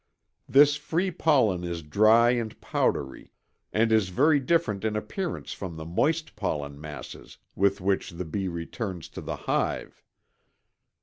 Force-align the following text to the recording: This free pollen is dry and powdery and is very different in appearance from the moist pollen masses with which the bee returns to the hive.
This 0.49 0.77
free 0.77 1.11
pollen 1.11 1.63
is 1.63 1.83
dry 1.83 2.31
and 2.31 2.59
powdery 2.59 3.31
and 3.71 3.91
is 3.91 4.09
very 4.09 4.39
different 4.39 4.83
in 4.83 4.95
appearance 4.95 5.53
from 5.53 5.77
the 5.77 5.85
moist 5.85 6.35
pollen 6.35 6.81
masses 6.81 7.37
with 7.55 7.81
which 7.81 8.09
the 8.09 8.25
bee 8.25 8.47
returns 8.47 9.09
to 9.09 9.21
the 9.21 9.35
hive. 9.35 10.01